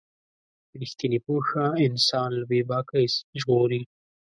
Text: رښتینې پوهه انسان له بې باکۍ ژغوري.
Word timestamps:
رښتینې 0.81 1.19
پوهه 1.25 1.65
انسان 1.87 2.29
له 2.39 2.43
بې 2.49 2.59
باکۍ 2.69 3.05
ژغوري. 3.39 3.81